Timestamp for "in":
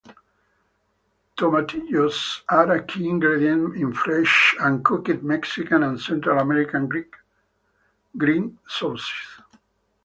3.75-3.93